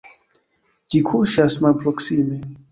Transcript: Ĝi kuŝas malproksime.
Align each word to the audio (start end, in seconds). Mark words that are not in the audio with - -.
Ĝi 0.95 1.03
kuŝas 1.11 1.61
malproksime. 1.69 2.43